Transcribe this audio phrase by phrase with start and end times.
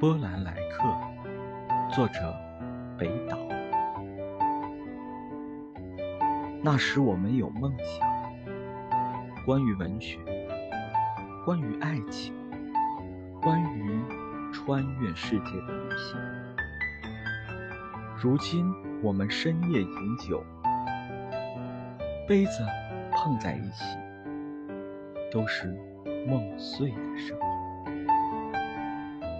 [0.00, 0.84] 波兰来客，
[1.92, 2.32] 作者
[2.96, 3.36] 北岛。
[6.62, 8.08] 那时我们有梦想，
[9.44, 10.20] 关于文学，
[11.44, 12.32] 关于爱情，
[13.42, 14.00] 关于
[14.52, 16.16] 穿越世界的旅行。
[18.16, 18.72] 如今
[19.02, 20.44] 我们深夜饮酒，
[22.28, 22.64] 杯子
[23.10, 23.98] 碰在一起，
[25.32, 25.76] 都是
[26.24, 27.47] 梦碎的声音。